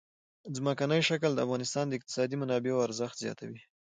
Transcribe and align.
ځمکنی 0.55 1.01
شکل 1.09 1.31
د 1.33 1.39
افغانستان 1.45 1.85
د 1.87 1.93
اقتصادي 1.99 2.35
منابعو 2.41 2.85
ارزښت 2.87 3.15
زیاتوي. 3.23 3.61